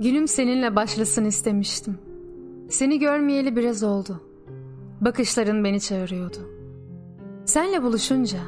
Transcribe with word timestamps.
Günüm 0.00 0.28
seninle 0.28 0.76
başlasın 0.76 1.24
istemiştim. 1.24 1.98
Seni 2.70 2.98
görmeyeli 2.98 3.56
biraz 3.56 3.82
oldu. 3.82 4.22
Bakışların 5.00 5.64
beni 5.64 5.80
çağırıyordu. 5.80 6.38
Senle 7.44 7.82
buluşunca 7.82 8.38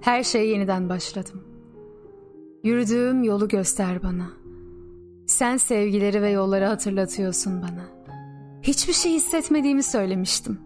her 0.00 0.22
şey 0.22 0.48
yeniden 0.48 0.88
başladım. 0.88 1.44
Yürüdüğüm 2.64 3.22
yolu 3.22 3.48
göster 3.48 4.02
bana. 4.02 4.26
Sen 5.26 5.56
sevgileri 5.56 6.22
ve 6.22 6.30
yolları 6.30 6.64
hatırlatıyorsun 6.64 7.62
bana. 7.62 7.84
Hiçbir 8.62 8.92
şey 8.92 9.12
hissetmediğimi 9.12 9.82
söylemiştim. 9.82 10.60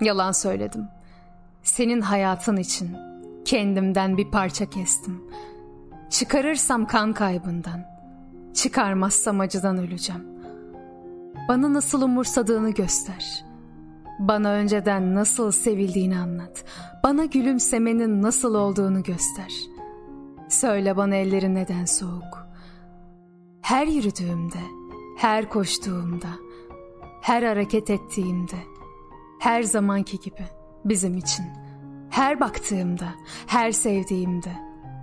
Yalan 0.00 0.32
söyledim. 0.32 0.84
Senin 1.62 2.00
hayatın 2.00 2.56
için 2.56 2.90
kendimden 3.44 4.16
bir 4.16 4.30
parça 4.30 4.70
kestim. 4.70 5.22
Çıkarırsam 6.10 6.86
kan 6.86 7.12
kaybından, 7.12 7.93
çıkarmazsam 8.54 9.40
acıdan 9.40 9.78
öleceğim. 9.78 10.22
Bana 11.48 11.72
nasıl 11.72 12.02
umursadığını 12.02 12.70
göster. 12.70 13.44
Bana 14.18 14.50
önceden 14.50 15.14
nasıl 15.14 15.50
sevildiğini 15.50 16.18
anlat. 16.18 16.64
Bana 17.04 17.24
gülümsemenin 17.24 18.22
nasıl 18.22 18.54
olduğunu 18.54 19.02
göster. 19.02 19.52
Söyle 20.48 20.96
bana 20.96 21.14
ellerin 21.14 21.54
neden 21.54 21.84
soğuk. 21.84 22.48
Her 23.62 23.86
yürüdüğümde, 23.86 24.60
her 25.16 25.48
koştuğumda, 25.48 26.28
her 27.20 27.42
hareket 27.42 27.90
ettiğimde, 27.90 28.56
her 29.40 29.62
zamanki 29.62 30.20
gibi 30.20 30.46
bizim 30.84 31.16
için. 31.16 31.44
Her 32.10 32.40
baktığımda, 32.40 33.08
her 33.46 33.72
sevdiğimde, 33.72 34.52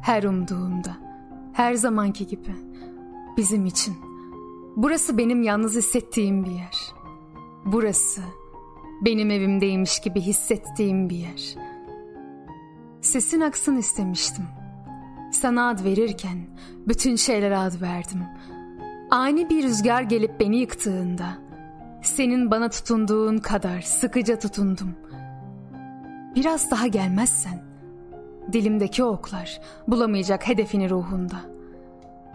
her 0.02 0.23
umduğumda, 0.23 0.97
her 1.53 1.73
zamanki 1.73 2.27
gibi 2.27 2.55
bizim 3.38 3.66
için. 3.66 3.96
Burası 4.76 5.18
benim 5.18 5.44
yalnız 5.44 5.76
hissettiğim 5.76 6.46
bir 6.46 6.52
yer. 6.52 6.94
Burası 7.66 8.22
benim 9.02 9.32
evimdeymiş 9.32 10.00
gibi 10.00 10.22
hissettiğim 10.22 11.10
bir 11.10 11.16
yer. 11.16 11.56
Sesin 13.02 13.41
aksın 13.41 13.78
istemiştim. 13.78 14.46
Sana 15.31 15.70
ad 15.70 15.84
verirken 15.84 16.38
bütün 16.88 17.16
şeylere 17.16 17.58
ad 17.58 17.81
verdim. 17.81 18.24
Ani 19.12 19.50
bir 19.50 19.64
rüzgar 19.64 20.02
gelip 20.02 20.40
beni 20.40 20.58
yıktığında 20.58 21.38
senin 22.03 22.52
bana 22.52 22.70
tutunduğun 22.70 23.38
kadar 23.38 23.81
sıkıca 23.81 24.40
tutundum. 24.40 24.96
Biraz 26.36 26.72
daha 26.72 26.88
gelmezsen 26.88 27.64
dilimdeki 28.53 29.03
oklar 29.03 29.62
bulamayacak 29.88 30.47
hedefini 30.47 30.90
ruhunda. 30.90 31.60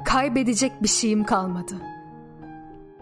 Kaybedecek 0.06 0.82
bir 0.82 0.88
şeyim 0.88 1.24
kalmadı.'' 1.24 1.96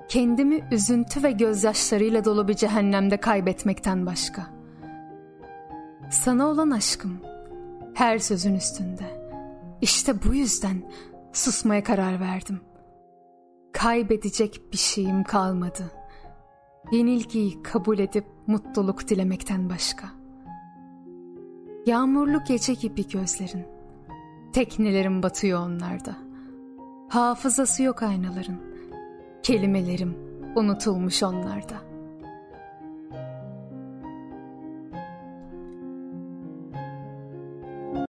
kendimi 0.09 0.61
üzüntü 0.73 1.23
ve 1.23 1.33
gözyaşlarıyla 1.33 2.25
dolu 2.25 2.49
bir 2.49 2.55
cehennemde 2.55 3.17
kaybetmekten 3.17 4.07
başka. 4.07 4.47
Sana 6.11 6.47
olan 6.47 6.71
aşkım 6.71 7.21
her 7.95 8.19
sözün 8.19 8.55
üstünde. 8.55 9.25
İşte 9.81 10.23
bu 10.23 10.35
yüzden 10.35 10.91
susmaya 11.33 11.85
karar 11.85 12.21
verdim. 12.21 12.61
Kaybedecek 13.73 14.73
bir 14.73 14.77
şeyim 14.77 15.25
kalmadı. 15.25 15.91
Yenilgiyi 16.93 17.63
kabul 17.63 17.99
edip 17.99 18.25
mutluluk 18.47 19.09
dilemekten 19.09 19.71
başka. 19.71 20.07
Yağmurlu 21.87 22.45
gece 22.45 22.75
gibi 22.75 23.09
gözlerin. 23.09 23.67
Teknelerim 24.53 25.23
batıyor 25.23 25.61
onlarda. 25.61 26.24
Hafızası 27.09 27.83
yok 27.83 28.03
aynaların 28.03 28.57
Kelimelerim 29.43 30.17
unutulmuş 30.57 31.23
onlarda. 31.23 31.94